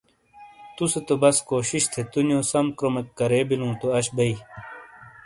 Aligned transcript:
توسے 0.75 0.99
تو 1.07 1.13
بس 1.21 1.37
کوشش 1.51 1.83
تھے 1.91 2.01
تونیو 2.11 2.39
سم 2.51 2.65
کرومیک 2.77 3.07
کرے 3.17 3.39
بیلوں 3.49 3.73
تو 3.79 3.85
آش 3.97 4.07
بئے 4.15 4.33